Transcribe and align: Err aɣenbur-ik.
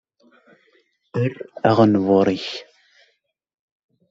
Err 1.21 1.33
aɣenbur-ik. 1.69 2.49